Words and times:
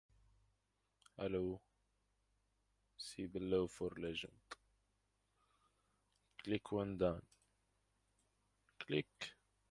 See 2.97 3.27
below 3.27 3.67
for 3.67 3.91
legend. 3.97 4.31